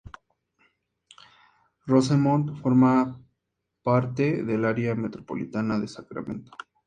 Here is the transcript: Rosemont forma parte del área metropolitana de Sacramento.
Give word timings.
Rosemont 1.85 2.55
forma 2.59 3.23
parte 3.83 4.41
del 4.43 4.65
área 4.65 4.95
metropolitana 4.95 5.77
de 5.77 5.87
Sacramento. 5.87 6.53